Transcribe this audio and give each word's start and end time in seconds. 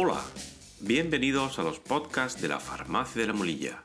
Hola, 0.00 0.22
bienvenidos 0.78 1.58
a 1.58 1.64
los 1.64 1.80
podcasts 1.80 2.40
de 2.40 2.46
la 2.46 2.60
Farmacia 2.60 3.20
de 3.20 3.26
la 3.26 3.32
Molilla, 3.32 3.82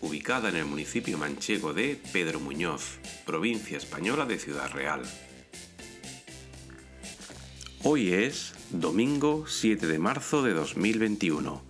ubicada 0.00 0.48
en 0.48 0.54
el 0.54 0.64
municipio 0.64 1.18
manchego 1.18 1.74
de 1.74 2.00
Pedro 2.12 2.38
Muñoz, 2.38 3.00
provincia 3.26 3.76
española 3.76 4.26
de 4.26 4.38
Ciudad 4.38 4.70
Real. 4.70 5.02
Hoy 7.82 8.12
es 8.12 8.54
domingo 8.70 9.48
7 9.48 9.88
de 9.88 9.98
marzo 9.98 10.44
de 10.44 10.52
2021 10.52 11.64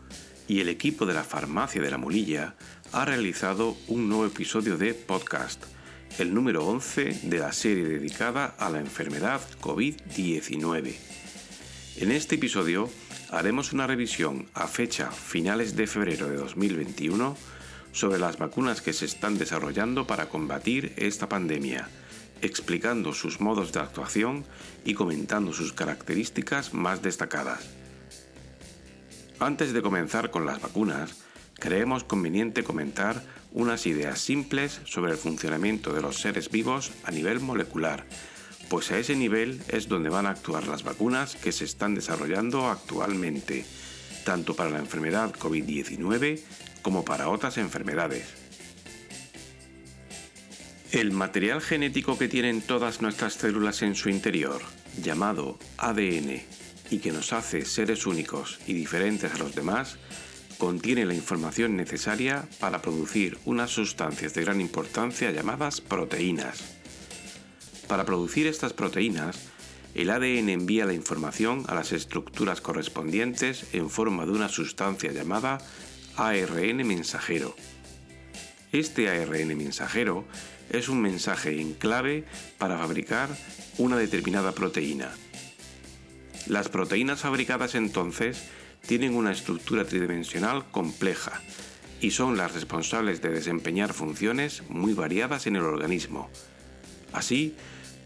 y 0.46 0.60
el 0.60 0.68
equipo 0.68 1.06
de 1.06 1.14
la 1.14 1.24
Farmacia 1.24 1.80
de 1.80 1.90
la 1.90 1.96
Molilla 1.96 2.54
ha 2.92 3.06
realizado 3.06 3.78
un 3.88 4.10
nuevo 4.10 4.26
episodio 4.26 4.76
de 4.76 4.92
podcast, 4.92 5.64
el 6.18 6.34
número 6.34 6.66
11 6.66 7.20
de 7.22 7.38
la 7.38 7.54
serie 7.54 7.84
dedicada 7.84 8.56
a 8.58 8.68
la 8.68 8.80
enfermedad 8.80 9.40
COVID-19. 9.62 10.96
En 11.96 12.12
este 12.12 12.34
episodio 12.34 12.90
haremos 13.30 13.72
una 13.72 13.86
revisión 13.86 14.46
a 14.54 14.66
fecha 14.66 15.10
finales 15.10 15.76
de 15.76 15.86
febrero 15.86 16.28
de 16.28 16.36
2021 16.36 17.36
sobre 17.92 18.18
las 18.18 18.38
vacunas 18.38 18.82
que 18.82 18.92
se 18.92 19.06
están 19.06 19.38
desarrollando 19.38 20.06
para 20.06 20.28
combatir 20.28 20.92
esta 20.96 21.28
pandemia, 21.28 21.88
explicando 22.42 23.12
sus 23.12 23.40
modos 23.40 23.72
de 23.72 23.80
actuación 23.80 24.44
y 24.84 24.94
comentando 24.94 25.52
sus 25.52 25.72
características 25.72 26.74
más 26.74 27.02
destacadas. 27.02 27.68
Antes 29.38 29.72
de 29.72 29.82
comenzar 29.82 30.30
con 30.30 30.46
las 30.46 30.60
vacunas, 30.60 31.16
creemos 31.54 32.04
conveniente 32.04 32.64
comentar 32.64 33.22
unas 33.52 33.86
ideas 33.86 34.20
simples 34.20 34.80
sobre 34.84 35.12
el 35.12 35.18
funcionamiento 35.18 35.92
de 35.92 36.02
los 36.02 36.20
seres 36.20 36.50
vivos 36.50 36.92
a 37.04 37.10
nivel 37.10 37.40
molecular, 37.40 38.04
pues 38.68 38.90
a 38.90 38.98
ese 38.98 39.14
nivel 39.14 39.60
es 39.68 39.88
donde 39.88 40.08
van 40.08 40.26
a 40.26 40.30
actuar 40.30 40.66
las 40.66 40.82
vacunas 40.82 41.36
que 41.36 41.52
se 41.52 41.64
están 41.64 41.94
desarrollando 41.94 42.68
actualmente, 42.68 43.64
tanto 44.24 44.54
para 44.54 44.70
la 44.70 44.78
enfermedad 44.78 45.32
COVID-19 45.34 46.40
como 46.82 47.04
para 47.04 47.28
otras 47.28 47.58
enfermedades. 47.58 48.26
El 50.92 51.12
material 51.12 51.60
genético 51.60 52.16
que 52.16 52.28
tienen 52.28 52.62
todas 52.62 53.02
nuestras 53.02 53.34
células 53.34 53.82
en 53.82 53.94
su 53.94 54.08
interior, 54.08 54.62
llamado 55.02 55.58
ADN, 55.78 56.42
y 56.90 56.98
que 56.98 57.12
nos 57.12 57.32
hace 57.32 57.64
seres 57.64 58.06
únicos 58.06 58.60
y 58.66 58.72
diferentes 58.72 59.34
a 59.34 59.38
los 59.38 59.54
demás, 59.54 59.98
contiene 60.58 61.04
la 61.04 61.14
información 61.14 61.76
necesaria 61.76 62.48
para 62.60 62.80
producir 62.82 63.38
unas 63.44 63.70
sustancias 63.70 64.34
de 64.34 64.42
gran 64.42 64.60
importancia 64.60 65.30
llamadas 65.30 65.80
proteínas. 65.80 66.75
Para 67.88 68.04
producir 68.04 68.46
estas 68.46 68.72
proteínas, 68.72 69.38
el 69.94 70.10
ADN 70.10 70.48
envía 70.48 70.84
la 70.84 70.92
información 70.92 71.64
a 71.68 71.74
las 71.74 71.92
estructuras 71.92 72.60
correspondientes 72.60 73.66
en 73.72 73.88
forma 73.88 74.26
de 74.26 74.32
una 74.32 74.48
sustancia 74.48 75.12
llamada 75.12 75.58
ARN 76.16 76.86
mensajero. 76.86 77.54
Este 78.72 79.08
ARN 79.08 79.56
mensajero 79.56 80.24
es 80.70 80.88
un 80.88 81.00
mensaje 81.00 81.60
en 81.60 81.74
clave 81.74 82.24
para 82.58 82.76
fabricar 82.76 83.30
una 83.78 83.96
determinada 83.96 84.52
proteína. 84.52 85.10
Las 86.46 86.68
proteínas 86.68 87.20
fabricadas 87.20 87.74
entonces 87.74 88.44
tienen 88.86 89.14
una 89.14 89.32
estructura 89.32 89.84
tridimensional 89.84 90.70
compleja 90.70 91.40
y 92.00 92.10
son 92.10 92.36
las 92.36 92.52
responsables 92.52 93.22
de 93.22 93.30
desempeñar 93.30 93.92
funciones 93.92 94.62
muy 94.68 94.92
variadas 94.92 95.46
en 95.46 95.56
el 95.56 95.62
organismo. 95.62 96.28
Así, 97.12 97.54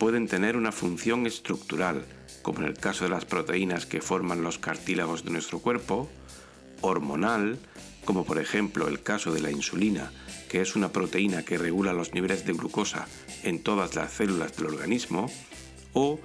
pueden 0.01 0.29
tener 0.29 0.57
una 0.57 0.73
función 0.73 1.27
estructural, 1.27 2.07
como 2.41 2.61
en 2.61 2.69
el 2.69 2.79
caso 2.79 3.05
de 3.05 3.11
las 3.11 3.27
proteínas 3.27 3.85
que 3.85 4.01
forman 4.01 4.43
los 4.43 4.59
cartílagos 4.59 5.27
de 5.27 5.31
nuestro 5.31 5.59
cuerpo, 5.59 6.09
hormonal, 6.81 7.59
como 8.07 8.25
por 8.25 8.39
ejemplo 8.39 8.89
el 8.89 9.03
caso 9.03 9.31
de 9.31 9.41
la 9.41 9.51
insulina, 9.51 10.11
que 10.49 10.63
es 10.63 10.75
una 10.75 10.91
proteína 10.91 11.45
que 11.45 11.59
regula 11.59 11.93
los 11.93 12.15
niveles 12.15 12.47
de 12.47 12.55
glucosa 12.55 13.09
en 13.43 13.63
todas 13.63 13.95
las 13.95 14.15
células 14.15 14.57
del 14.57 14.69
organismo, 14.69 15.31
o, 15.93 16.19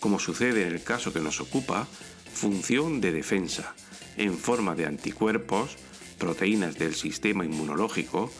como 0.00 0.18
sucede 0.18 0.66
en 0.66 0.74
el 0.74 0.82
caso 0.82 1.14
que 1.14 1.20
nos 1.20 1.40
ocupa, 1.40 1.88
función 2.30 3.00
de 3.00 3.10
defensa, 3.10 3.74
en 4.18 4.36
forma 4.36 4.74
de 4.74 4.84
anticuerpos, 4.84 5.78
proteínas 6.18 6.76
del 6.76 6.94
sistema 6.94 7.46
inmunológico, 7.46 8.30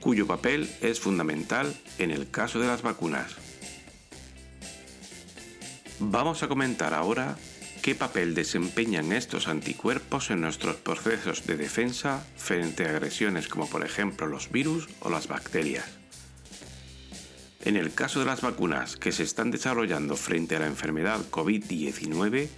cuyo 0.00 0.26
papel 0.26 0.68
es 0.80 0.98
fundamental 0.98 1.72
en 2.00 2.10
el 2.10 2.28
caso 2.28 2.58
de 2.58 2.66
las 2.66 2.82
vacunas. 2.82 3.36
Vamos 6.06 6.42
a 6.42 6.48
comentar 6.48 6.92
ahora 6.92 7.36
qué 7.82 7.94
papel 7.94 8.34
desempeñan 8.34 9.10
estos 9.10 9.48
anticuerpos 9.48 10.30
en 10.30 10.42
nuestros 10.42 10.76
procesos 10.76 11.46
de 11.46 11.56
defensa 11.56 12.24
frente 12.36 12.84
a 12.84 12.90
agresiones 12.90 13.48
como 13.48 13.68
por 13.68 13.84
ejemplo 13.84 14.26
los 14.26 14.52
virus 14.52 14.86
o 15.00 15.08
las 15.08 15.28
bacterias. 15.28 15.86
En 17.64 17.76
el 17.76 17.94
caso 17.94 18.20
de 18.20 18.26
las 18.26 18.42
vacunas 18.42 18.96
que 18.96 19.12
se 19.12 19.22
están 19.22 19.50
desarrollando 19.50 20.14
frente 20.16 20.56
a 20.56 20.60
la 20.60 20.66
enfermedad 20.66 21.20
COVID-19, 21.30 22.48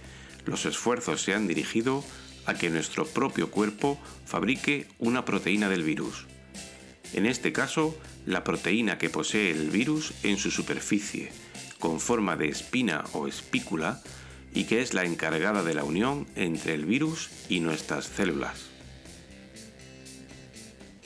los 0.45 0.65
esfuerzos 0.65 1.21
se 1.21 1.33
han 1.33 1.47
dirigido 1.47 2.03
a 2.45 2.53
que 2.53 2.69
nuestro 2.69 3.07
propio 3.07 3.49
cuerpo 3.49 3.97
fabrique 4.25 4.87
una 4.99 5.23
proteína 5.23 5.69
del 5.69 5.83
virus. 5.83 6.27
En 7.13 7.25
este 7.25 7.53
caso, 7.53 7.97
la 8.25 8.43
proteína 8.43 8.97
que 8.97 9.09
posee 9.09 9.51
el 9.51 9.69
virus 9.69 10.13
en 10.23 10.37
su 10.37 10.51
superficie, 10.51 11.31
con 11.79 11.99
forma 11.99 12.35
de 12.35 12.49
espina 12.49 13.03
o 13.13 13.27
espícula, 13.27 14.01
y 14.53 14.63
que 14.65 14.81
es 14.81 14.93
la 14.93 15.03
encargada 15.03 15.63
de 15.63 15.73
la 15.73 15.83
unión 15.83 16.25
entre 16.35 16.73
el 16.73 16.85
virus 16.85 17.29
y 17.49 17.59
nuestras 17.59 18.05
células. 18.05 18.65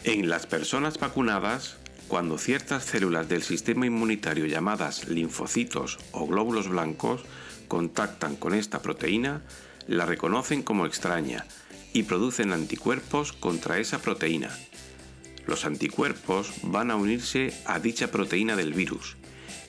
En 0.04 0.30
las 0.30 0.46
personas 0.48 0.98
vacunadas, 1.00 1.78
cuando 2.08 2.38
ciertas 2.38 2.86
células 2.86 3.28
del 3.30 3.44
sistema 3.44 3.86
inmunitario 3.86 4.46
llamadas 4.46 5.08
linfocitos 5.08 6.00
o 6.12 6.28
glóbulos 6.28 6.70
blancos 6.70 7.22
contactan 7.68 8.36
con 8.36 8.54
esta 8.54 8.82
proteína, 8.82 9.42
la 9.88 10.06
reconocen 10.06 10.64
como 10.64 10.86
extraña 10.86 11.46
y 11.94 12.04
producen 12.04 12.54
anticuerpos 12.54 13.34
contra 13.34 13.80
esa 13.80 14.02
proteína. 14.02 14.58
Los 15.46 15.66
anticuerpos 15.66 16.52
van 16.64 16.92
a 16.92 16.96
unirse 16.96 17.54
a 17.66 17.80
dicha 17.80 18.12
proteína 18.12 18.56
del 18.56 18.74
virus 18.74 19.18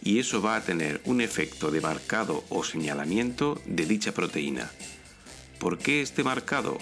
y 0.03 0.19
eso 0.19 0.43
va 0.43 0.57
a 0.57 0.63
tener 0.63 1.01
un 1.05 1.21
efecto 1.21 1.71
de 1.71 1.81
marcado 1.81 2.45
o 2.49 2.65
señalamiento 2.65 3.61
de 3.67 3.87
dicha 3.87 4.13
proteína. 4.13 4.71
¿Por 5.59 5.79
qué 5.79 6.03
este 6.03 6.25
marcado? 6.25 6.77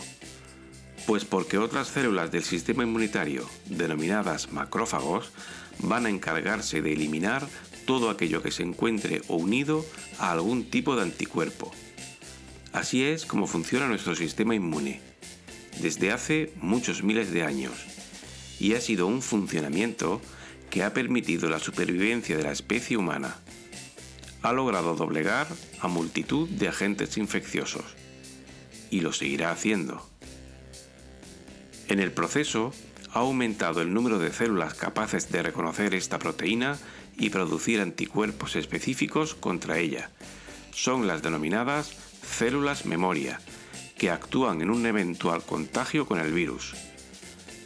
Pues 1.07 1.25
porque 1.25 1.59
otras 1.59 1.89
células 1.89 2.31
del 2.31 2.45
sistema 2.45 2.83
inmunitario, 2.83 3.49
denominadas 3.67 4.53
macrófagos, 4.53 5.33
van 5.81 6.07
a 6.07 6.11
encargarse 6.11 6.81
de 6.81 6.93
eliminar 6.93 7.47
todo 7.85 8.09
aquello 8.09 8.43
que 8.43 8.51
se 8.51 8.63
encuentre 8.63 9.23
unido 9.29 9.85
a 10.19 10.33
algún 10.33 10.65
tipo 10.71 10.97
de 10.97 11.03
anticuerpo. 11.03 11.73
Así 12.73 13.03
es 13.03 13.27
como 13.27 13.47
funciona 13.47 13.89
nuestro 13.89 14.15
sistema 14.15 14.55
inmune, 14.55 15.01
desde 15.81 16.13
hace 16.13 16.53
muchos 16.57 17.03
miles 17.03 17.33
de 17.33 17.43
años, 17.43 17.73
y 18.59 18.75
ha 18.75 18.81
sido 18.81 19.07
un 19.07 19.23
funcionamiento 19.23 20.21
que 20.71 20.83
ha 20.83 20.95
permitido 20.95 21.49
la 21.49 21.59
supervivencia 21.59 22.37
de 22.37 22.45
la 22.45 22.53
especie 22.53 22.97
humana. 22.97 23.37
Ha 24.43 24.53
logrado 24.53 24.95
doblegar 24.95 25.49
a 25.81 25.89
multitud 25.89 26.49
de 26.49 26.69
agentes 26.69 27.19
infecciosos, 27.19 27.85
y 28.91 29.01
lo 29.01 29.13
seguirá 29.13 29.51
haciendo. 29.51 30.09
En 31.89 32.01
el 32.01 32.13
proceso, 32.13 32.73
ha 33.13 33.21
aumentado 33.21 33.83
el 33.83 33.93
número 33.93 34.19
de 34.19 34.33
células 34.33 34.75
capaces 34.75 35.31
de 35.33 35.43
reconocer 35.43 35.95
esta 35.95 36.19
proteína 36.19 36.79
y 37.19 37.31
producir 37.31 37.81
anticuerpos 37.81 38.55
específicos 38.57 39.35
contra 39.35 39.79
ella. 39.79 40.11
Son 40.73 41.07
las 41.07 41.21
denominadas 41.21 41.93
células 42.23 42.87
memoria, 42.87 43.41
que 43.99 44.11
actúan 44.11 44.63
en 44.63 44.71
un 44.71 44.87
eventual 44.87 45.43
contagio 45.43 46.07
con 46.07 46.21
el 46.21 46.33
virus. 46.33 46.75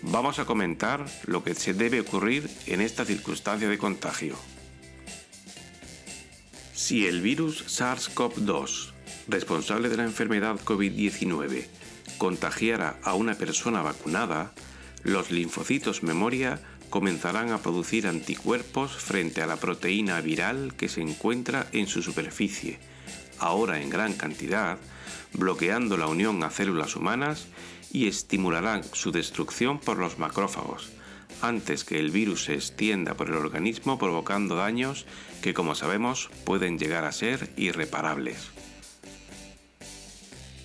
Vamos 0.07 0.39
a 0.39 0.45
comentar 0.45 1.07
lo 1.27 1.43
que 1.43 1.55
se 1.55 1.73
debe 1.73 2.01
ocurrir 2.01 2.49
en 2.67 2.81
esta 2.81 3.05
circunstancia 3.05 3.69
de 3.69 3.79
contagio. 3.79 4.37
Si 6.75 7.07
el 7.07 7.23
virus 7.23 7.65
SARS-CoV-2, 7.67 8.93
responsable 9.29 9.89
de 9.89 9.97
la 9.97 10.05
enfermedad 10.05 10.61
COVID-19, 10.61 11.67
contagiara 12.19 12.99
a 13.03 13.15
una 13.15 13.35
persona 13.35 13.81
vacunada, 13.81 14.53
los 15.03 15.31
linfocitos 15.31 16.03
memoria 16.03 16.61
comenzarán 16.91 17.51
a 17.51 17.59
producir 17.59 18.07
anticuerpos 18.07 18.93
frente 18.93 19.43
a 19.43 19.47
la 19.47 19.57
proteína 19.57 20.21
viral 20.21 20.75
que 20.77 20.89
se 20.89 21.01
encuentra 21.01 21.67
en 21.73 21.87
su 21.87 22.03
superficie, 22.03 22.79
ahora 23.45 23.81
en 23.81 23.91
gran 23.91 24.15
cantidad, 24.15 24.79
bloqueando 25.35 25.99
la 25.99 26.07
unión 26.07 26.43
a 26.43 26.51
células 26.51 26.97
humanas 26.97 27.47
y 27.93 28.09
estimularán 28.09 28.83
su 28.95 29.13
destrucción 29.13 29.79
por 29.79 29.99
los 29.99 30.19
macrófagos, 30.19 30.91
antes 31.43 31.85
que 31.85 32.01
el 32.01 32.11
virus 32.11 32.45
se 32.45 32.55
extienda 32.55 33.15
por 33.15 33.29
el 33.29 33.37
organismo 33.37 33.99
provocando 33.99 34.57
daños 34.57 35.05
que 35.43 35.53
como 35.53 35.75
sabemos 35.75 36.31
pueden 36.45 36.79
llegar 36.79 37.05
a 37.05 37.13
ser 37.13 37.51
irreparables. 37.57 38.49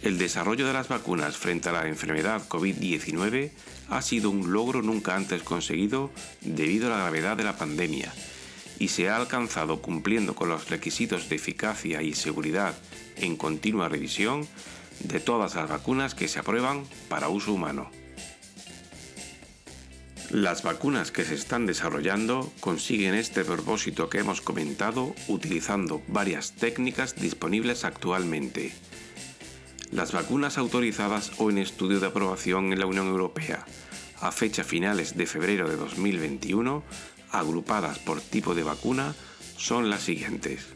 El 0.01 0.17
desarrollo 0.17 0.65
de 0.65 0.71
las 0.71 0.87
vacunas 0.87 1.35
frente 1.35 1.67
a 1.67 1.73
la 1.73 1.87
enfermedad 1.89 2.47
COVID-19 2.47 3.51
ha 3.89 4.01
sido 4.01 4.29
un 4.29 4.53
logro 4.53 4.81
nunca 4.81 5.17
antes 5.17 5.43
conseguido 5.43 6.11
debido 6.39 6.87
a 6.87 6.91
la 6.91 7.03
gravedad 7.03 7.35
de 7.35 7.43
la 7.43 7.57
pandemia 7.57 8.13
y 8.79 8.87
se 8.87 9.09
ha 9.09 9.17
alcanzado 9.17 9.81
cumpliendo 9.81 10.35
con 10.35 10.49
los 10.49 10.69
requisitos 10.69 11.29
de 11.29 11.35
eficacia 11.35 12.01
y 12.01 12.13
seguridad 12.13 12.75
en 13.17 13.35
continua 13.35 13.89
revisión 13.89 14.47
de 15.01 15.19
todas 15.19 15.55
las 15.55 15.69
vacunas 15.69 16.15
que 16.15 16.27
se 16.27 16.39
aprueban 16.39 16.85
para 17.07 17.29
uso 17.29 17.53
humano. 17.53 17.91
Las 20.31 20.63
vacunas 20.63 21.11
que 21.11 21.25
se 21.25 21.35
están 21.35 21.65
desarrollando 21.65 22.51
consiguen 22.59 23.15
este 23.15 23.43
propósito 23.43 24.09
que 24.09 24.19
hemos 24.19 24.41
comentado 24.41 25.13
utilizando 25.27 26.01
varias 26.07 26.53
técnicas 26.53 27.15
disponibles 27.15 27.83
actualmente 27.83 28.71
las 29.91 30.11
vacunas 30.11 30.57
autorizadas 30.57 31.31
o 31.37 31.49
en 31.49 31.57
estudio 31.57 31.99
de 31.99 32.07
aprobación 32.07 32.73
en 32.73 32.79
la 32.79 32.85
Unión 32.85 33.07
Europea 33.07 33.65
a 34.21 34.31
fecha 34.31 34.63
finales 34.63 35.15
de 35.15 35.25
febrero 35.25 35.69
de 35.69 35.77
2021, 35.77 36.83
agrupadas 37.31 37.99
por 37.99 38.21
tipo 38.21 38.55
de 38.55 38.63
vacuna, 38.63 39.15
son 39.57 39.89
las 39.89 40.01
siguientes. 40.01 40.67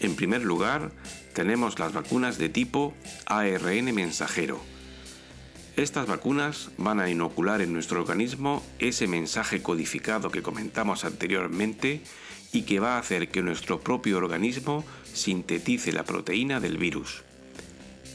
En 0.00 0.16
primer 0.16 0.42
lugar, 0.42 0.92
tenemos 1.32 1.78
las 1.78 1.92
vacunas 1.92 2.38
de 2.38 2.48
tipo 2.48 2.94
ARN 3.26 3.94
mensajero. 3.94 4.60
Estas 5.76 6.06
vacunas 6.06 6.70
van 6.76 7.00
a 7.00 7.08
inocular 7.08 7.62
en 7.62 7.72
nuestro 7.72 8.00
organismo 8.00 8.62
ese 8.78 9.06
mensaje 9.06 9.62
codificado 9.62 10.30
que 10.30 10.42
comentamos 10.42 11.04
anteriormente 11.04 12.02
y 12.52 12.62
que 12.62 12.78
va 12.78 12.96
a 12.96 12.98
hacer 12.98 13.30
que 13.30 13.42
nuestro 13.42 13.80
propio 13.80 14.18
organismo 14.18 14.84
sintetice 15.14 15.92
la 15.92 16.04
proteína 16.04 16.60
del 16.60 16.76
virus. 16.76 17.22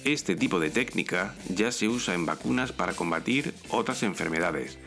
Este 0.04 0.36
tipo 0.36 0.60
de 0.60 0.70
técnica 0.70 1.36
ya 1.50 1.72
se 1.72 1.88
usa 1.88 2.14
en 2.14 2.26
vacunas 2.26 2.72
para 2.72 2.94
combatir 2.94 3.54
otras 3.70 4.04
enfermedades, 4.04 4.78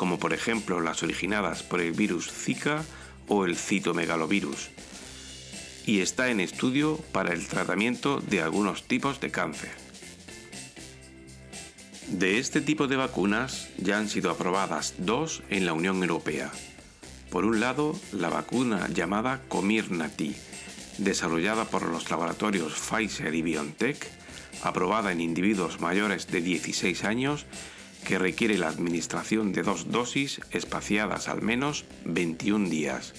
como 0.00 0.18
por 0.18 0.32
ejemplo 0.32 0.80
las 0.80 1.02
originadas 1.02 1.62
por 1.62 1.82
el 1.82 1.92
virus 1.92 2.32
Zika 2.32 2.86
o 3.28 3.44
el 3.44 3.54
citomegalovirus, 3.54 4.70
y 5.84 6.00
está 6.00 6.30
en 6.30 6.40
estudio 6.40 6.96
para 7.12 7.34
el 7.34 7.46
tratamiento 7.46 8.18
de 8.22 8.40
algunos 8.40 8.84
tipos 8.84 9.20
de 9.20 9.30
cáncer. 9.30 9.72
De 12.08 12.38
este 12.38 12.62
tipo 12.62 12.86
de 12.86 12.96
vacunas 12.96 13.68
ya 13.76 13.98
han 13.98 14.08
sido 14.08 14.30
aprobadas 14.30 14.94
dos 14.96 15.42
en 15.50 15.66
la 15.66 15.74
Unión 15.74 16.00
Europea. 16.00 16.50
Por 17.28 17.44
un 17.44 17.60
lado, 17.60 17.94
la 18.10 18.30
vacuna 18.30 18.88
llamada 18.88 19.42
Comirnaty, 19.48 20.34
desarrollada 20.96 21.66
por 21.66 21.82
los 21.82 22.08
laboratorios 22.08 22.72
Pfizer 22.72 23.34
y 23.34 23.42
BioNTech, 23.42 24.10
aprobada 24.62 25.12
en 25.12 25.20
individuos 25.20 25.78
mayores 25.78 26.26
de 26.26 26.40
16 26.40 27.04
años 27.04 27.44
que 28.06 28.18
requiere 28.18 28.58
la 28.58 28.68
administración 28.68 29.52
de 29.52 29.62
dos 29.62 29.90
dosis 29.90 30.40
espaciadas 30.50 31.28
al 31.28 31.42
menos 31.42 31.84
21 32.04 32.68
días 32.68 33.14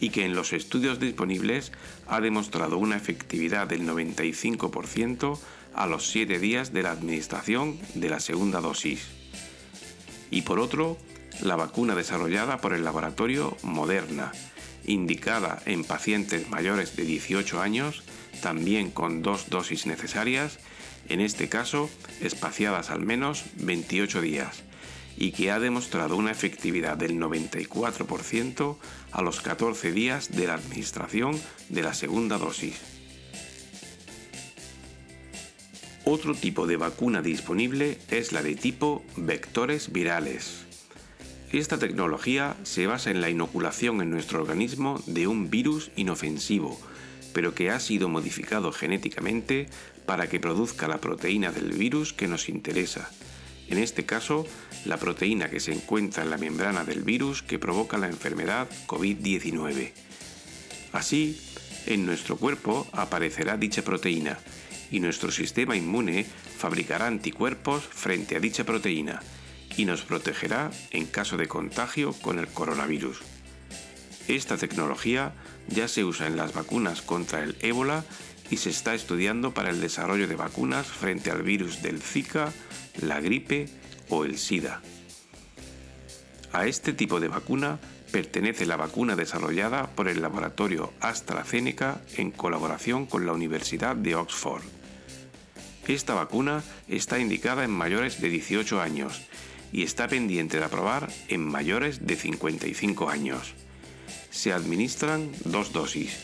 y 0.00 0.10
que 0.10 0.24
en 0.24 0.34
los 0.34 0.52
estudios 0.52 1.00
disponibles 1.00 1.72
ha 2.06 2.20
demostrado 2.20 2.78
una 2.78 2.96
efectividad 2.96 3.66
del 3.66 3.82
95% 3.82 5.38
a 5.74 5.86
los 5.86 6.08
7 6.08 6.38
días 6.38 6.72
de 6.72 6.82
la 6.82 6.92
administración 6.92 7.78
de 7.94 8.08
la 8.08 8.20
segunda 8.20 8.60
dosis. 8.60 9.08
Y 10.30 10.42
por 10.42 10.60
otro, 10.60 10.98
la 11.40 11.56
vacuna 11.56 11.94
desarrollada 11.94 12.60
por 12.60 12.72
el 12.74 12.84
laboratorio 12.84 13.56
Moderna, 13.62 14.32
indicada 14.84 15.62
en 15.66 15.84
pacientes 15.84 16.48
mayores 16.48 16.96
de 16.96 17.04
18 17.04 17.60
años, 17.60 18.02
también 18.42 18.90
con 18.90 19.22
dos 19.22 19.50
dosis 19.50 19.86
necesarias, 19.86 20.58
en 21.08 21.20
este 21.20 21.48
caso 21.48 21.90
espaciadas 22.20 22.90
al 22.90 23.00
menos 23.04 23.44
28 23.56 24.20
días, 24.20 24.62
y 25.16 25.32
que 25.32 25.50
ha 25.50 25.58
demostrado 25.58 26.16
una 26.16 26.30
efectividad 26.30 26.96
del 26.96 27.18
94% 27.18 28.76
a 29.10 29.22
los 29.22 29.40
14 29.40 29.92
días 29.92 30.30
de 30.30 30.46
la 30.46 30.54
administración 30.54 31.40
de 31.68 31.82
la 31.82 31.94
segunda 31.94 32.38
dosis. 32.38 32.76
Otro 36.04 36.34
tipo 36.34 36.66
de 36.66 36.76
vacuna 36.76 37.20
disponible 37.20 37.98
es 38.10 38.32
la 38.32 38.42
de 38.42 38.54
tipo 38.54 39.04
vectores 39.16 39.92
virales. 39.92 40.64
Esta 41.52 41.78
tecnología 41.78 42.56
se 42.62 42.86
basa 42.86 43.10
en 43.10 43.20
la 43.20 43.28
inoculación 43.28 44.00
en 44.00 44.10
nuestro 44.10 44.40
organismo 44.40 45.02
de 45.06 45.26
un 45.26 45.50
virus 45.50 45.90
inofensivo, 45.96 46.80
pero 47.38 47.54
que 47.54 47.70
ha 47.70 47.78
sido 47.78 48.08
modificado 48.08 48.72
genéticamente 48.72 49.68
para 50.06 50.28
que 50.28 50.40
produzca 50.40 50.88
la 50.88 50.98
proteína 50.98 51.52
del 51.52 51.70
virus 51.70 52.12
que 52.12 52.26
nos 52.26 52.48
interesa. 52.48 53.12
En 53.68 53.78
este 53.78 54.04
caso, 54.04 54.44
la 54.84 54.96
proteína 54.96 55.48
que 55.48 55.60
se 55.60 55.72
encuentra 55.72 56.24
en 56.24 56.30
la 56.30 56.36
membrana 56.36 56.82
del 56.82 57.04
virus 57.04 57.44
que 57.44 57.60
provoca 57.60 57.96
la 57.96 58.08
enfermedad 58.08 58.66
COVID-19. 58.88 59.92
Así, 60.90 61.40
en 61.86 62.06
nuestro 62.06 62.38
cuerpo 62.38 62.88
aparecerá 62.90 63.56
dicha 63.56 63.82
proteína 63.82 64.40
y 64.90 64.98
nuestro 64.98 65.30
sistema 65.30 65.76
inmune 65.76 66.24
fabricará 66.24 67.06
anticuerpos 67.06 67.84
frente 67.84 68.34
a 68.34 68.40
dicha 68.40 68.64
proteína 68.64 69.22
y 69.76 69.84
nos 69.84 70.02
protegerá 70.02 70.72
en 70.90 71.06
caso 71.06 71.36
de 71.36 71.46
contagio 71.46 72.14
con 72.14 72.40
el 72.40 72.48
coronavirus. 72.48 73.37
Esta 74.28 74.58
tecnología 74.58 75.32
ya 75.68 75.88
se 75.88 76.04
usa 76.04 76.26
en 76.26 76.36
las 76.36 76.52
vacunas 76.52 77.00
contra 77.00 77.42
el 77.42 77.56
ébola 77.60 78.04
y 78.50 78.58
se 78.58 78.68
está 78.68 78.94
estudiando 78.94 79.54
para 79.54 79.70
el 79.70 79.80
desarrollo 79.80 80.28
de 80.28 80.36
vacunas 80.36 80.86
frente 80.86 81.30
al 81.30 81.42
virus 81.42 81.80
del 81.80 82.02
Zika, 82.02 82.52
la 83.00 83.20
gripe 83.20 83.70
o 84.10 84.26
el 84.26 84.38
SIDA. 84.38 84.82
A 86.52 86.66
este 86.66 86.92
tipo 86.92 87.20
de 87.20 87.28
vacuna 87.28 87.78
pertenece 88.12 88.66
la 88.66 88.76
vacuna 88.76 89.16
desarrollada 89.16 89.86
por 89.94 90.08
el 90.08 90.20
laboratorio 90.20 90.92
AstraZeneca 91.00 92.02
en 92.16 92.30
colaboración 92.30 93.06
con 93.06 93.24
la 93.24 93.32
Universidad 93.32 93.96
de 93.96 94.14
Oxford. 94.14 94.62
Esta 95.86 96.12
vacuna 96.12 96.62
está 96.86 97.18
indicada 97.18 97.64
en 97.64 97.70
mayores 97.70 98.20
de 98.20 98.28
18 98.28 98.82
años 98.82 99.22
y 99.72 99.84
está 99.84 100.06
pendiente 100.06 100.58
de 100.58 100.64
aprobar 100.64 101.08
en 101.28 101.46
mayores 101.46 102.06
de 102.06 102.16
55 102.16 103.08
años 103.08 103.54
se 104.38 104.52
administran 104.52 105.32
dos 105.44 105.72
dosis, 105.72 106.16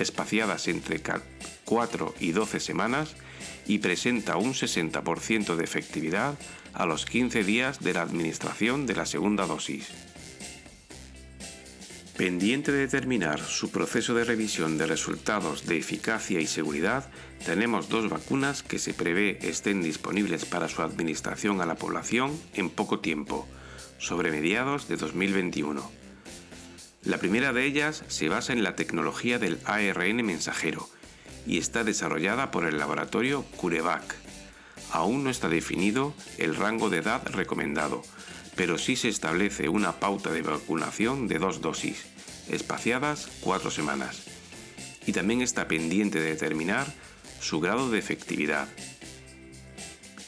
espaciadas 0.00 0.66
entre 0.66 1.00
4 1.64 2.14
y 2.18 2.32
12 2.32 2.58
semanas 2.58 3.14
y 3.64 3.78
presenta 3.78 4.36
un 4.36 4.54
60% 4.54 5.54
de 5.54 5.62
efectividad 5.62 6.36
a 6.72 6.84
los 6.84 7.06
15 7.06 7.44
días 7.44 7.78
de 7.78 7.94
la 7.94 8.02
administración 8.02 8.86
de 8.86 8.96
la 8.96 9.06
segunda 9.06 9.46
dosis. 9.46 9.86
Pendiente 12.16 12.72
de 12.72 12.78
determinar 12.78 13.38
su 13.38 13.70
proceso 13.70 14.14
de 14.14 14.24
revisión 14.24 14.76
de 14.76 14.86
resultados 14.86 15.64
de 15.66 15.78
eficacia 15.78 16.40
y 16.40 16.48
seguridad, 16.48 17.08
tenemos 17.46 17.88
dos 17.88 18.10
vacunas 18.10 18.64
que 18.64 18.80
se 18.80 18.94
prevé 18.94 19.38
estén 19.42 19.80
disponibles 19.80 20.44
para 20.44 20.68
su 20.68 20.82
administración 20.82 21.60
a 21.60 21.66
la 21.66 21.76
población 21.76 22.36
en 22.54 22.68
poco 22.68 22.98
tiempo, 22.98 23.46
sobre 23.98 24.32
mediados 24.32 24.88
de 24.88 24.96
2021. 24.96 25.99
La 27.04 27.16
primera 27.16 27.54
de 27.54 27.64
ellas 27.64 28.04
se 28.08 28.28
basa 28.28 28.52
en 28.52 28.62
la 28.62 28.76
tecnología 28.76 29.38
del 29.38 29.58
ARN 29.64 30.16
mensajero 30.24 30.86
y 31.46 31.56
está 31.56 31.82
desarrollada 31.82 32.50
por 32.50 32.66
el 32.66 32.78
laboratorio 32.78 33.42
CureVac. 33.56 34.14
Aún 34.92 35.24
no 35.24 35.30
está 35.30 35.48
definido 35.48 36.12
el 36.36 36.54
rango 36.54 36.90
de 36.90 36.98
edad 36.98 37.26
recomendado, 37.28 38.02
pero 38.54 38.76
sí 38.76 38.96
se 38.96 39.08
establece 39.08 39.70
una 39.70 39.98
pauta 39.98 40.30
de 40.30 40.42
vacunación 40.42 41.26
de 41.26 41.38
dos 41.38 41.62
dosis, 41.62 42.04
espaciadas 42.50 43.30
cuatro 43.40 43.70
semanas. 43.70 44.24
Y 45.06 45.12
también 45.12 45.40
está 45.40 45.68
pendiente 45.68 46.20
de 46.20 46.28
determinar 46.28 46.86
su 47.40 47.60
grado 47.60 47.90
de 47.90 47.98
efectividad. 47.98 48.68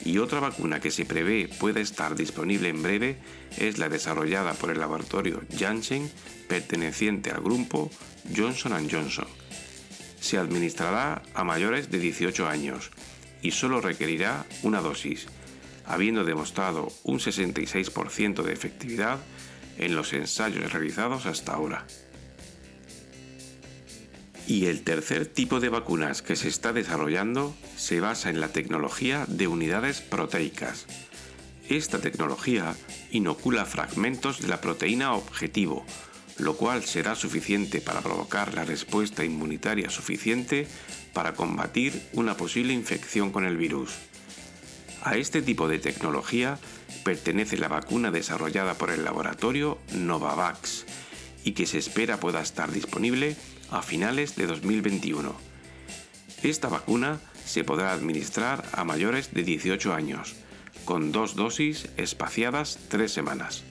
Y 0.05 0.17
otra 0.17 0.39
vacuna 0.39 0.81
que 0.81 0.91
se 0.91 1.05
prevé 1.05 1.49
pueda 1.59 1.79
estar 1.79 2.15
disponible 2.15 2.69
en 2.69 2.83
breve 2.83 3.17
es 3.57 3.77
la 3.77 3.87
desarrollada 3.87 4.53
por 4.53 4.69
el 4.69 4.79
laboratorio 4.79 5.41
Janssen 5.57 6.11
perteneciente 6.49 7.31
al 7.31 7.41
grupo 7.41 7.89
Johnson 8.35 8.87
Johnson. 8.89 9.27
Se 10.19 10.37
administrará 10.37 11.21
a 11.33 11.43
mayores 11.43 11.89
de 11.89 11.99
18 11.99 12.47
años 12.47 12.91
y 13.41 13.51
solo 13.51 13.81
requerirá 13.81 14.45
una 14.61 14.81
dosis, 14.81 15.27
habiendo 15.85 16.23
demostrado 16.23 16.91
un 17.03 17.19
66% 17.19 18.43
de 18.43 18.53
efectividad 18.53 19.19
en 19.77 19.95
los 19.95 20.13
ensayos 20.13 20.71
realizados 20.71 21.25
hasta 21.25 21.53
ahora. 21.53 21.85
Y 24.45 24.65
el 24.65 24.83
tercer 24.83 25.25
tipo 25.25 25.59
de 25.59 25.69
vacunas 25.69 26.21
que 26.21 26.35
se 26.35 26.49
está 26.49 26.73
desarrollando 26.73 27.55
se 27.77 28.01
basa 28.01 28.29
en 28.29 28.39
la 28.39 28.49
tecnología 28.49 29.25
de 29.27 29.47
unidades 29.47 30.01
proteicas. 30.01 30.85
Esta 31.69 31.99
tecnología 31.99 32.75
inocula 33.11 33.65
fragmentos 33.65 34.41
de 34.41 34.49
la 34.49 34.59
proteína 34.59 35.13
objetivo, 35.13 35.85
lo 36.37 36.57
cual 36.57 36.83
será 36.83 37.15
suficiente 37.15 37.79
para 37.79 38.01
provocar 38.01 38.53
la 38.53 38.65
respuesta 38.65 39.23
inmunitaria 39.23 39.89
suficiente 39.89 40.67
para 41.13 41.35
combatir 41.35 42.01
una 42.11 42.35
posible 42.35 42.73
infección 42.73 43.31
con 43.31 43.45
el 43.45 43.55
virus. 43.55 43.91
A 45.03 45.15
este 45.15 45.41
tipo 45.41 45.67
de 45.67 45.79
tecnología 45.79 46.59
pertenece 47.03 47.57
la 47.57 47.67
vacuna 47.67 48.11
desarrollada 48.11 48.73
por 48.75 48.89
el 48.89 49.03
laboratorio 49.03 49.77
Novavax 49.93 50.85
y 51.43 51.51
que 51.51 51.65
se 51.65 51.77
espera 51.77 52.19
pueda 52.19 52.41
estar 52.41 52.71
disponible 52.71 53.35
a 53.73 53.81
finales 53.81 54.35
de 54.35 54.45
2021. 54.45 55.35
Esta 56.43 56.69
vacuna 56.69 57.19
se 57.43 57.63
podrá 57.63 57.91
administrar 57.91 58.63
a 58.71 58.83
mayores 58.83 59.33
de 59.33 59.43
18 59.43 59.93
años, 59.93 60.35
con 60.85 61.11
dos 61.11 61.35
dosis 61.35 61.89
espaciadas 61.97 62.77
tres 62.87 63.11
semanas. 63.11 63.63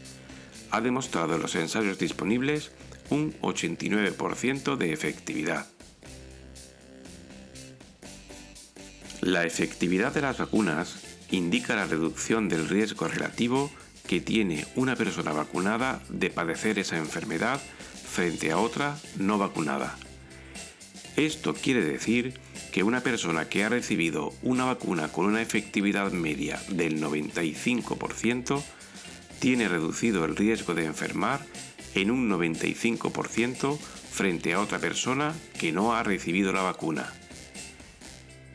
Ha 0.71 0.81
demostrado 0.81 1.37
en 1.37 1.43
los 1.43 1.55
ensayos 1.55 1.99
disponibles 1.99 2.73
un 3.11 3.33
89% 3.43 4.77
de 4.77 4.93
efectividad. 4.93 5.67
La 9.21 9.45
efectividad 9.45 10.13
de 10.13 10.23
las 10.23 10.39
vacunas 10.39 10.97
indica 11.31 11.77
la 11.77 11.87
reducción 11.87 12.49
del 12.49 12.69
riesgo 12.69 13.07
relativo 13.07 13.71
que 14.09 14.21
tiene 14.21 14.67
una 14.75 14.97
persona 14.97 15.33
vacunada 15.33 16.03
de 16.09 16.29
padecer 16.29 16.79
esa 16.79 16.97
enfermedad 16.97 17.61
frente 18.13 18.53
a 18.53 18.59
otra 18.59 18.99
no 19.17 19.39
vacunada. 19.39 19.97
Esto 21.17 21.55
quiere 21.55 21.83
decir 21.83 22.35
que 22.71 22.83
una 22.83 23.01
persona 23.01 23.49
que 23.49 23.65
ha 23.65 23.71
recibido 23.71 24.35
una 24.43 24.67
vacuna 24.67 25.09
con 25.09 25.25
una 25.25 25.41
efectividad 25.41 26.13
media 26.13 26.61
del 26.69 27.03
95% 27.03 28.63
tiene 29.41 29.67
reducido 29.67 30.27
el 30.27 30.37
riesgo 30.37 30.75
de 30.75 30.85
enfermar 30.85 31.41
en 31.95 32.11
un 32.11 32.29
95% 32.29 33.79
frente 33.79 34.53
a 34.53 34.61
otra 34.61 34.79
persona 34.79 35.35
que 35.59 35.73
no 35.73 35.95
ha 35.95 36.03
recibido 36.03 36.53
la 36.53 36.63
vacuna. 36.63 37.11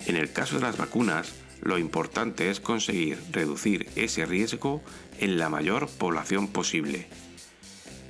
En 0.05 0.17
el 0.17 0.31
caso 0.31 0.57
de 0.57 0.61
las 0.61 0.77
vacunas, 0.77 1.33
lo 1.61 1.79
importante 1.79 2.51
es 2.51 2.59
conseguir 2.59 3.17
reducir 3.31 3.89
ese 3.95 4.27
riesgo 4.27 4.83
en 5.19 5.39
la 5.39 5.49
mayor 5.49 5.89
población 5.89 6.47
posible 6.47 7.07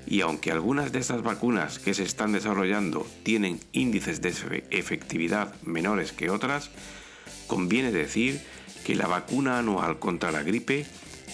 y 0.07 0.21
aunque 0.21 0.51
algunas 0.51 0.91
de 0.91 0.99
estas 0.99 1.21
vacunas 1.21 1.79
que 1.79 1.93
se 1.93 2.03
están 2.03 2.31
desarrollando 2.31 3.05
tienen 3.23 3.59
índices 3.73 4.21
de 4.21 4.29
efectividad 4.71 5.53
menores 5.63 6.13
que 6.13 6.29
otras, 6.29 6.71
conviene 7.47 7.91
decir 7.91 8.41
que 8.85 8.95
la 8.95 9.07
vacuna 9.07 9.59
anual 9.59 9.99
contra 9.99 10.31
la 10.31 10.43
gripe 10.43 10.85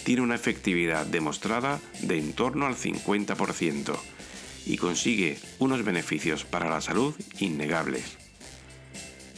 tiene 0.04 0.22
una 0.22 0.34
efectividad 0.34 1.06
demostrada 1.06 1.80
de 2.02 2.18
en 2.18 2.32
torno 2.32 2.66
al 2.66 2.74
50% 2.74 3.96
y 4.66 4.76
consigue 4.76 5.38
unos 5.58 5.84
beneficios 5.84 6.44
para 6.44 6.68
la 6.68 6.80
salud 6.80 7.14
innegables. 7.38 8.18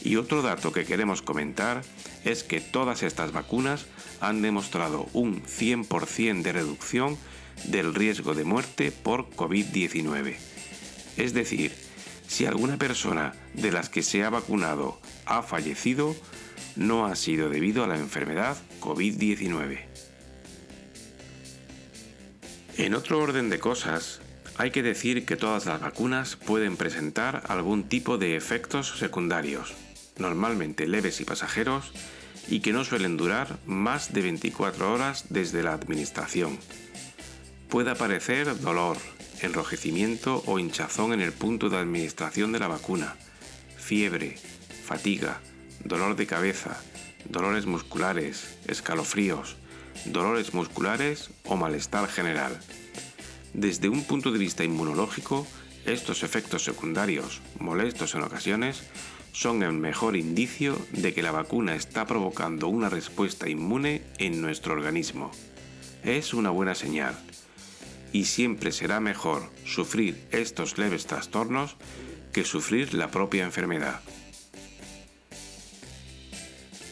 Y 0.03 0.15
otro 0.15 0.41
dato 0.41 0.71
que 0.71 0.85
queremos 0.85 1.21
comentar 1.21 1.83
es 2.25 2.43
que 2.43 2.61
todas 2.61 3.03
estas 3.03 3.33
vacunas 3.33 3.85
han 4.19 4.41
demostrado 4.41 5.07
un 5.13 5.43
100% 5.43 6.41
de 6.41 6.51
reducción 6.53 7.17
del 7.65 7.93
riesgo 7.93 8.33
de 8.33 8.43
muerte 8.43 8.91
por 8.91 9.29
COVID-19. 9.31 10.35
Es 11.17 11.33
decir, 11.33 11.71
si 12.27 12.45
alguna 12.45 12.77
persona 12.77 13.33
de 13.53 13.71
las 13.71 13.89
que 13.89 14.03
se 14.03 14.23
ha 14.23 14.29
vacunado 14.29 14.99
ha 15.25 15.41
fallecido, 15.41 16.15
no 16.75 17.05
ha 17.05 17.15
sido 17.15 17.49
debido 17.49 17.83
a 17.83 17.87
la 17.87 17.97
enfermedad 17.97 18.57
COVID-19. 18.81 19.79
En 22.77 22.93
otro 22.93 23.19
orden 23.19 23.49
de 23.49 23.57
cosas, 23.57 24.21
hay 24.57 24.71
que 24.71 24.83
decir 24.83 25.25
que 25.25 25.35
todas 25.35 25.65
las 25.65 25.81
vacunas 25.81 26.35
pueden 26.35 26.77
presentar 26.77 27.43
algún 27.47 27.89
tipo 27.89 28.17
de 28.17 28.35
efectos 28.35 28.97
secundarios, 28.99 29.73
normalmente 30.17 30.87
leves 30.87 31.19
y 31.21 31.25
pasajeros, 31.25 31.91
y 32.47 32.59
que 32.61 32.73
no 32.73 32.83
suelen 32.83 33.17
durar 33.17 33.59
más 33.65 34.13
de 34.13 34.21
24 34.21 34.93
horas 34.93 35.25
desde 35.29 35.63
la 35.63 35.73
administración. 35.73 36.57
Puede 37.69 37.91
aparecer 37.91 38.61
dolor, 38.61 38.95
enrojecimiento 39.41 40.41
o 40.45 40.57
hinchazón 40.57 41.11
en 41.11 41.19
el 41.19 41.33
punto 41.33 41.69
de 41.69 41.77
administración 41.77 42.53
de 42.53 42.59
la 42.59 42.69
vacuna, 42.69 43.17
fiebre, 43.75 44.37
fatiga, 44.85 45.41
dolor 45.83 46.15
de 46.15 46.27
cabeza, 46.27 46.81
dolores 47.25 47.65
musculares, 47.65 48.57
escalofríos, 48.67 49.57
dolores 50.05 50.53
musculares 50.53 51.29
o 51.43 51.57
malestar 51.57 52.07
general. 52.07 52.57
Desde 53.53 53.89
un 53.89 54.05
punto 54.05 54.31
de 54.31 54.39
vista 54.39 54.63
inmunológico, 54.63 55.45
estos 55.85 56.23
efectos 56.23 56.63
secundarios, 56.63 57.41
molestos 57.59 58.15
en 58.15 58.21
ocasiones, 58.21 58.83
son 59.33 59.61
el 59.61 59.73
mejor 59.73 60.15
indicio 60.15 60.79
de 60.93 61.13
que 61.13 61.21
la 61.21 61.31
vacuna 61.31 61.75
está 61.75 62.07
provocando 62.07 62.69
una 62.69 62.87
respuesta 62.87 63.49
inmune 63.49 64.03
en 64.19 64.41
nuestro 64.41 64.73
organismo. 64.73 65.31
Es 66.03 66.33
una 66.33 66.49
buena 66.49 66.73
señal 66.73 67.17
y 68.11 68.25
siempre 68.25 68.71
será 68.71 68.99
mejor 68.99 69.49
sufrir 69.65 70.27
estos 70.31 70.77
leves 70.77 71.05
trastornos 71.05 71.75
que 72.33 72.43
sufrir 72.43 72.93
la 72.93 73.09
propia 73.09 73.43
enfermedad. 73.43 74.01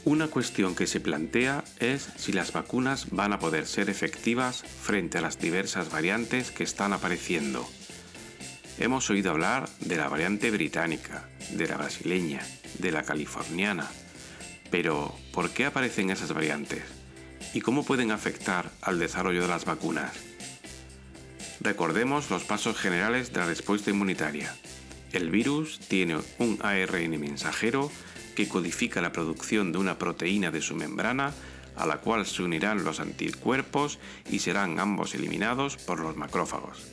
Una 0.05 0.27
cuestión 0.27 0.75
que 0.75 0.85
se 0.85 0.99
plantea 0.99 1.63
es 1.79 2.09
si 2.15 2.31
las 2.31 2.53
vacunas 2.53 3.07
van 3.09 3.33
a 3.33 3.39
poder 3.39 3.65
ser 3.65 3.89
efectivas 3.89 4.63
frente 4.63 5.17
a 5.17 5.21
las 5.21 5.39
diversas 5.39 5.89
variantes 5.89 6.51
que 6.51 6.63
están 6.63 6.93
apareciendo. 6.93 7.67
Hemos 8.77 9.09
oído 9.09 9.31
hablar 9.31 9.67
de 9.79 9.95
la 9.95 10.07
variante 10.07 10.51
británica, 10.51 11.27
de 11.53 11.67
la 11.67 11.77
brasileña, 11.77 12.45
de 12.77 12.91
la 12.91 13.01
californiana, 13.01 13.89
pero 14.69 15.15
¿por 15.33 15.49
qué 15.49 15.65
aparecen 15.65 16.11
esas 16.11 16.33
variantes? 16.33 16.83
¿Y 17.55 17.61
cómo 17.61 17.83
pueden 17.83 18.11
afectar 18.11 18.69
al 18.81 18.99
desarrollo 18.99 19.41
de 19.41 19.47
las 19.47 19.65
vacunas? 19.65 20.34
Recordemos 21.65 22.29
los 22.29 22.43
pasos 22.43 22.77
generales 22.77 23.33
de 23.33 23.39
la 23.39 23.47
respuesta 23.47 23.89
inmunitaria. 23.89 24.55
El 25.11 25.31
virus 25.31 25.79
tiene 25.79 26.17
un 26.37 26.59
ARN 26.61 27.19
mensajero 27.19 27.91
que 28.35 28.47
codifica 28.47 29.01
la 29.01 29.11
producción 29.11 29.71
de 29.71 29.79
una 29.79 29.97
proteína 29.97 30.51
de 30.51 30.61
su 30.61 30.75
membrana 30.75 31.33
a 31.75 31.87
la 31.87 32.01
cual 32.01 32.27
se 32.27 32.43
unirán 32.43 32.83
los 32.83 32.99
anticuerpos 32.99 33.97
y 34.29 34.39
serán 34.39 34.79
ambos 34.79 35.15
eliminados 35.15 35.75
por 35.77 35.99
los 36.01 36.15
macrófagos. 36.15 36.85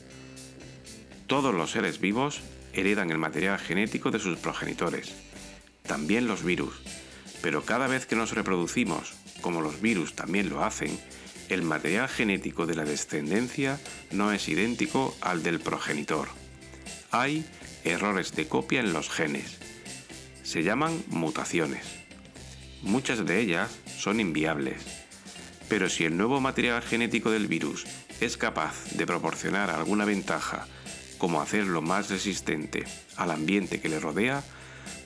Todos 1.27 1.53
los 1.53 1.69
seres 1.69 1.99
vivos 1.99 2.41
heredan 2.73 3.11
el 3.11 3.19
material 3.19 3.59
genético 3.59 4.09
de 4.09 4.17
sus 4.17 4.39
progenitores, 4.39 5.13
también 5.83 6.25
los 6.25 6.43
virus, 6.43 6.81
pero 7.43 7.63
cada 7.63 7.85
vez 7.85 8.07
que 8.07 8.15
nos 8.15 8.31
reproducimos, 8.31 9.13
como 9.41 9.61
los 9.61 9.81
virus 9.81 10.15
también 10.15 10.49
lo 10.49 10.63
hacen, 10.63 10.99
el 11.49 11.61
material 11.61 12.07
genético 12.07 12.65
de 12.65 12.75
la 12.75 12.85
descendencia 12.85 13.79
no 14.11 14.31
es 14.31 14.47
idéntico 14.47 15.15
al 15.21 15.43
del 15.43 15.59
progenitor. 15.59 16.29
Hay 17.11 17.45
errores 17.83 18.33
de 18.35 18.47
copia 18.47 18.79
en 18.79 18.93
los 18.93 19.09
genes. 19.09 19.59
Se 20.43 20.63
llaman 20.63 21.03
mutaciones. 21.07 21.85
Muchas 22.81 23.25
de 23.25 23.39
ellas 23.39 23.69
son 23.97 24.19
inviables. 24.19 24.83
Pero 25.69 25.89
si 25.89 26.05
el 26.05 26.17
nuevo 26.17 26.39
material 26.39 26.81
genético 26.81 27.31
del 27.31 27.47
virus 27.47 27.85
es 28.19 28.37
capaz 28.37 28.91
de 28.91 29.05
proporcionar 29.05 29.69
alguna 29.69 30.05
ventaja, 30.05 30.67
como 31.17 31.41
hacerlo 31.41 31.81
más 31.81 32.09
resistente 32.09 32.83
al 33.15 33.31
ambiente 33.31 33.79
que 33.79 33.89
le 33.89 33.99
rodea, 33.99 34.43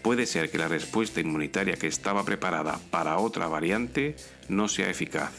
puede 0.01 0.25
ser 0.25 0.49
que 0.49 0.57
la 0.57 0.67
respuesta 0.67 1.19
inmunitaria 1.19 1.75
que 1.75 1.87
estaba 1.87 2.25
preparada 2.25 2.79
para 2.89 3.17
otra 3.17 3.47
variante 3.47 4.15
no 4.49 4.67
sea 4.67 4.89
eficaz 4.89 5.31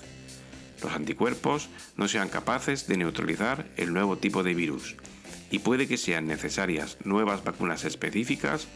los 0.83 0.93
anticuerpos 0.93 1.69
no 1.97 2.09
sean 2.09 2.29
capaces 2.29 2.87
de 2.87 2.97
neutralizar 2.97 3.69
el 3.77 3.93
nuevo 3.93 4.19
tipo 4.19 4.43
de 4.43 4.55
virus 4.55 4.97
y 5.51 5.61
puede 5.61 5.89
que 5.89 5.97
sean 5.97 6.27
necesarias 6.27 6.99
nuevas 7.05 7.45
vacunas 7.45 7.85
específicas 7.85 8.69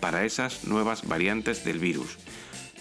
para 0.00 0.24
esas 0.24 0.64
nuevas 0.64 1.06
variantes 1.06 1.64
del 1.64 1.78
virus, 1.78 2.18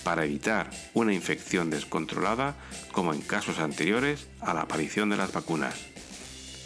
para 0.04 0.26
evitar 0.26 0.70
una 0.94 1.14
infección 1.14 1.70
descontrolada 1.70 2.56
como 2.92 3.14
en 3.14 3.22
casos 3.22 3.60
anteriores 3.60 4.28
a 4.40 4.54
la 4.54 4.62
aparición 4.62 5.10
de 5.10 5.18
las 5.18 5.32
vacunas. 5.32 5.76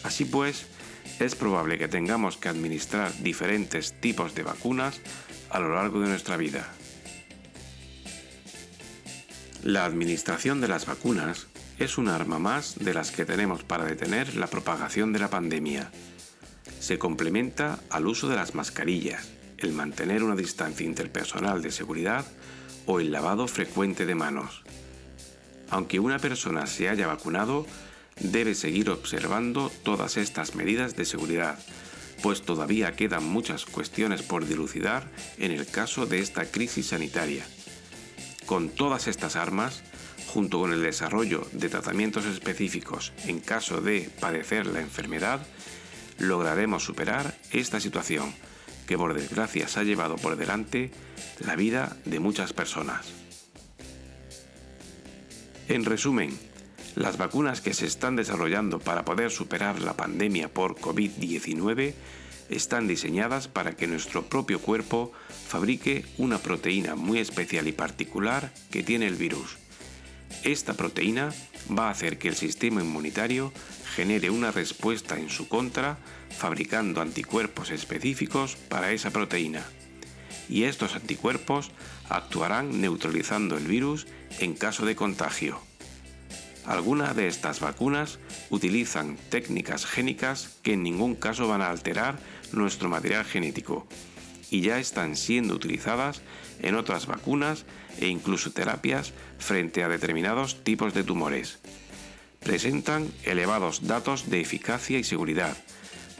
Así 0.03 0.25
pues, 0.25 0.67
es 1.19 1.35
probable 1.35 1.77
que 1.77 1.87
tengamos 1.87 2.37
que 2.37 2.49
administrar 2.49 3.11
diferentes 3.21 3.99
tipos 3.99 4.35
de 4.35 4.43
vacunas 4.43 5.01
a 5.49 5.59
lo 5.59 5.73
largo 5.73 5.99
de 5.99 6.09
nuestra 6.09 6.37
vida. 6.37 6.67
La 9.63 9.85
administración 9.85 10.61
de 10.61 10.67
las 10.67 10.85
vacunas 10.85 11.47
es 11.79 11.97
un 11.97 12.07
arma 12.07 12.39
más 12.39 12.75
de 12.79 12.93
las 12.93 13.11
que 13.11 13.25
tenemos 13.25 13.63
para 13.63 13.85
detener 13.85 14.35
la 14.35 14.47
propagación 14.47 15.13
de 15.13 15.19
la 15.19 15.29
pandemia. 15.29 15.91
Se 16.79 16.97
complementa 16.97 17.79
al 17.89 18.07
uso 18.07 18.27
de 18.27 18.35
las 18.35 18.55
mascarillas, 18.55 19.29
el 19.57 19.73
mantener 19.73 20.23
una 20.23 20.35
distancia 20.35 20.85
interpersonal 20.85 21.61
de 21.61 21.71
seguridad 21.71 22.25
o 22.85 22.99
el 22.99 23.11
lavado 23.11 23.47
frecuente 23.47 24.05
de 24.05 24.15
manos. 24.15 24.63
Aunque 25.69 25.99
una 25.99 26.19
persona 26.19 26.67
se 26.67 26.89
haya 26.89 27.07
vacunado, 27.07 27.65
debe 28.19 28.55
seguir 28.55 28.89
observando 28.89 29.71
todas 29.83 30.17
estas 30.17 30.55
medidas 30.55 30.95
de 30.95 31.05
seguridad 31.05 31.57
pues 32.21 32.41
todavía 32.41 32.95
quedan 32.95 33.23
muchas 33.23 33.65
cuestiones 33.65 34.23
por 34.23 34.47
dilucidar 34.47 35.07
en 35.37 35.51
el 35.51 35.67
caso 35.67 36.05
de 36.05 36.19
esta 36.19 36.45
crisis 36.45 36.87
sanitaria. 36.87 37.45
Con 38.45 38.69
todas 38.69 39.07
estas 39.07 39.35
armas, 39.35 39.83
junto 40.35 40.59
con 40.59 40.73
el 40.73 40.81
desarrollo 40.83 41.47
de 41.53 41.69
tratamientos 41.69 42.25
específicos 42.25 43.13
en 43.25 43.39
caso 43.39 43.79
de 43.79 44.09
padecer 44.19 44.67
la 44.67 44.81
enfermedad, 44.81 45.39
lograremos 46.17 46.83
superar 46.83 47.37
esta 47.53 47.79
situación 47.79 48.33
que 48.85 48.97
por 48.97 49.13
desgracia 49.13 49.69
se 49.69 49.79
ha 49.79 49.83
llevado 49.83 50.17
por 50.17 50.35
delante 50.35 50.91
la 51.39 51.55
vida 51.55 51.95
de 52.03 52.19
muchas 52.19 52.51
personas. 52.51 53.05
En 55.69 55.85
resumen, 55.85 56.37
las 56.95 57.15
vacunas 57.15 57.61
que 57.61 57.73
se 57.73 57.85
están 57.85 58.17
desarrollando 58.17 58.79
para 58.79 59.05
poder 59.05 59.31
superar 59.31 59.79
la 59.79 59.95
pandemia 59.95 60.53
por 60.53 60.75
COVID-19 60.75 61.93
están 62.49 62.89
diseñadas 62.89 63.47
para 63.47 63.77
que 63.77 63.87
nuestro 63.87 64.23
propio 64.23 64.59
cuerpo 64.59 65.13
fabrique 65.47 66.03
una 66.17 66.39
proteína 66.39 66.95
muy 66.95 67.19
especial 67.19 67.69
y 67.69 67.71
particular 67.71 68.53
que 68.69 68.83
tiene 68.83 69.07
el 69.07 69.15
virus. 69.15 69.59
Esta 70.43 70.73
proteína 70.73 71.33
va 71.67 71.87
a 71.87 71.91
hacer 71.91 72.17
que 72.17 72.27
el 72.27 72.35
sistema 72.35 72.81
inmunitario 72.81 73.51
genere 73.95 74.29
una 74.29 74.51
respuesta 74.51 75.17
en 75.17 75.29
su 75.29 75.47
contra 75.47 75.97
fabricando 76.29 77.01
anticuerpos 77.01 77.71
específicos 77.71 78.55
para 78.55 78.91
esa 78.91 79.11
proteína. 79.11 79.63
Y 80.49 80.63
estos 80.63 80.95
anticuerpos 80.95 81.71
actuarán 82.09 82.81
neutralizando 82.81 83.57
el 83.57 83.65
virus 83.65 84.05
en 84.39 84.53
caso 84.53 84.85
de 84.85 84.95
contagio. 84.95 85.59
Algunas 86.65 87.15
de 87.15 87.27
estas 87.27 87.59
vacunas 87.59 88.19
utilizan 88.49 89.17
técnicas 89.29 89.85
génicas 89.85 90.57
que 90.61 90.73
en 90.73 90.83
ningún 90.83 91.15
caso 91.15 91.47
van 91.47 91.61
a 91.61 91.69
alterar 91.69 92.17
nuestro 92.51 92.89
material 92.89 93.23
genético 93.25 93.87
y 94.55 94.61
ya 94.61 94.79
están 94.79 95.17
siendo 95.17 95.53
utilizadas 95.53 96.21
en 96.61 96.75
otras 96.75 97.07
vacunas 97.07 97.65
e 97.99 98.07
incluso 98.07 98.51
terapias 98.51 99.11
frente 99.37 99.83
a 99.83 99.89
determinados 99.89 100.63
tipos 100.63 100.93
de 100.93 101.03
tumores. 101.03 101.59
Presentan 102.39 103.11
elevados 103.25 103.85
datos 103.85 104.29
de 104.29 104.39
eficacia 104.39 104.97
y 104.97 105.03
seguridad, 105.03 105.57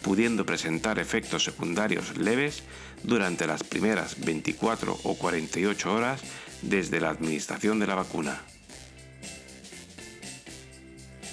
pudiendo 0.02 0.46
presentar 0.46 1.00
efectos 1.00 1.46
secundarios 1.46 2.18
leves 2.18 2.64
durante 3.04 3.48
las 3.48 3.64
primeras 3.64 4.20
24 4.20 5.00
o 5.04 5.16
48 5.16 5.94
horas 5.94 6.20
desde 6.62 7.00
la 7.00 7.12
administración 7.12 7.80
de 7.80 7.88
la 7.88 7.96
vacuna. 7.96 8.42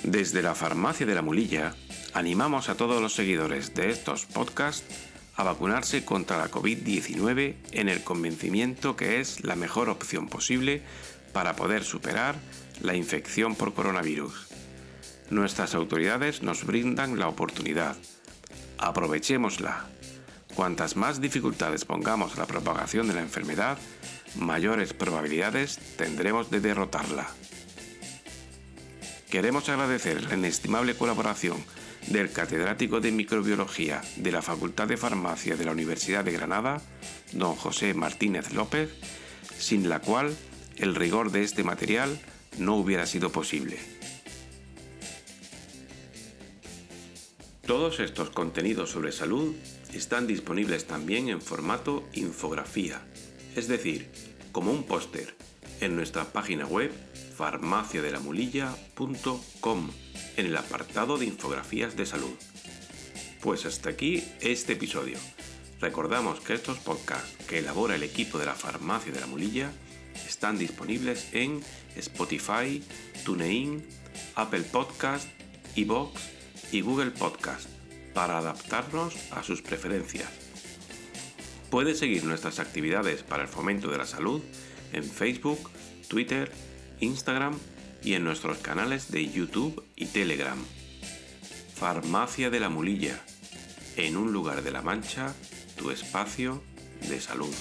Desde 0.04 0.40
la 0.40 0.54
farmacia 0.54 1.04
de 1.04 1.16
la 1.16 1.22
mulilla, 1.22 1.74
animamos 2.14 2.68
a 2.68 2.76
todos 2.76 3.02
los 3.02 3.14
seguidores 3.14 3.74
de 3.74 3.90
estos 3.90 4.26
podcasts 4.26 4.84
a 5.36 5.42
vacunarse 5.42 6.04
contra 6.04 6.38
la 6.38 6.50
COVID-19 6.50 7.54
en 7.72 7.88
el 7.88 8.04
convencimiento 8.04 8.96
que 8.96 9.20
es 9.20 9.42
la 9.44 9.56
mejor 9.56 9.88
opción 9.88 10.28
posible 10.28 10.82
para 11.32 11.56
poder 11.56 11.84
superar 11.84 12.36
la 12.80 12.94
infección 12.94 13.54
por 13.54 13.74
coronavirus. 13.74 14.48
Nuestras 15.30 15.74
autoridades 15.74 16.42
nos 16.42 16.64
brindan 16.64 17.18
la 17.18 17.28
oportunidad. 17.28 17.96
Aprovechémosla. 18.78 19.86
Cuantas 20.54 20.96
más 20.96 21.20
dificultades 21.20 21.86
pongamos 21.86 22.34
a 22.34 22.40
la 22.40 22.46
propagación 22.46 23.08
de 23.08 23.14
la 23.14 23.22
enfermedad, 23.22 23.78
mayores 24.36 24.92
probabilidades 24.92 25.78
tendremos 25.96 26.50
de 26.50 26.60
derrotarla. 26.60 27.28
Queremos 29.30 29.70
agradecer 29.70 30.22
la 30.24 30.34
inestimable 30.34 30.94
colaboración 30.94 31.56
del 32.08 32.30
catedrático 32.30 33.00
de 33.00 33.12
microbiología 33.12 34.02
de 34.16 34.32
la 34.32 34.42
Facultad 34.42 34.88
de 34.88 34.96
Farmacia 34.96 35.56
de 35.56 35.64
la 35.64 35.72
Universidad 35.72 36.24
de 36.24 36.32
Granada, 36.32 36.80
don 37.32 37.54
José 37.54 37.94
Martínez 37.94 38.52
López, 38.52 38.90
sin 39.58 39.88
la 39.88 40.00
cual 40.00 40.36
el 40.76 40.94
rigor 40.94 41.30
de 41.30 41.42
este 41.42 41.64
material 41.64 42.20
no 42.58 42.76
hubiera 42.76 43.06
sido 43.06 43.30
posible. 43.30 43.78
Todos 47.66 48.00
estos 48.00 48.30
contenidos 48.30 48.90
sobre 48.90 49.12
salud 49.12 49.54
están 49.92 50.26
disponibles 50.26 50.86
también 50.86 51.28
en 51.28 51.40
formato 51.40 52.02
infografía, 52.12 53.00
es 53.54 53.68
decir, 53.68 54.10
como 54.50 54.72
un 54.72 54.82
póster, 54.84 55.36
en 55.80 55.94
nuestra 55.96 56.32
página 56.32 56.66
web 56.66 56.90
farmaciadelamulilla.com 57.36 59.90
en 60.36 60.46
el 60.46 60.56
apartado 60.56 61.18
de 61.18 61.26
infografías 61.26 61.96
de 61.96 62.06
salud. 62.06 62.34
Pues 63.40 63.66
hasta 63.66 63.90
aquí 63.90 64.24
este 64.40 64.74
episodio. 64.74 65.18
Recordamos 65.80 66.40
que 66.40 66.54
estos 66.54 66.78
podcasts 66.78 67.34
que 67.48 67.58
elabora 67.58 67.96
el 67.96 68.02
equipo 68.02 68.38
de 68.38 68.46
la 68.46 68.54
Farmacia 68.54 69.12
de 69.12 69.20
la 69.20 69.26
Mulilla 69.26 69.72
están 70.26 70.58
disponibles 70.58 71.28
en 71.32 71.60
Spotify, 71.96 72.82
TuneIn, 73.24 73.84
Apple 74.36 74.62
Podcast, 74.62 75.28
iBox 75.74 76.20
y 76.70 76.80
Google 76.82 77.10
Podcast 77.10 77.68
para 78.14 78.38
adaptarnos 78.38 79.14
a 79.32 79.42
sus 79.42 79.62
preferencias. 79.62 80.28
Puedes 81.70 81.98
seguir 81.98 82.24
nuestras 82.24 82.58
actividades 82.58 83.22
para 83.22 83.42
el 83.42 83.48
fomento 83.48 83.90
de 83.90 83.98
la 83.98 84.06
salud 84.06 84.42
en 84.92 85.04
Facebook, 85.04 85.70
Twitter, 86.08 86.52
Instagram 87.00 87.58
y 88.04 88.14
en 88.14 88.24
nuestros 88.24 88.58
canales 88.58 89.10
de 89.10 89.30
YouTube 89.30 89.84
y 89.96 90.06
Telegram. 90.06 90.58
Farmacia 91.74 92.50
de 92.50 92.60
la 92.60 92.68
Mulilla, 92.68 93.20
en 93.96 94.16
un 94.16 94.32
lugar 94.32 94.62
de 94.62 94.70
la 94.70 94.82
Mancha, 94.82 95.34
tu 95.76 95.90
espacio 95.90 96.62
de 97.08 97.20
salud. 97.20 97.52